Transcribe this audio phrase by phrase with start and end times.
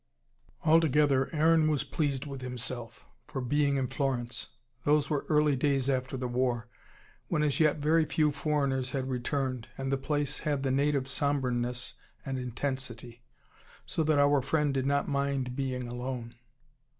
[0.65, 4.57] Altogether Aaron was pleased with himself, for being in Florence.
[4.83, 6.67] Those were early days after the war,
[7.27, 11.93] when as yet very few foreigners had returned, and the place had the native sombreness
[12.25, 13.21] and intensity.
[13.85, 16.33] So that our friend did not mind being alone.